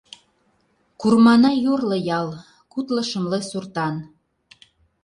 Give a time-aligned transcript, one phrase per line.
[0.99, 2.29] Курманай йорло ял,
[2.71, 3.95] кудло–шымле суртан.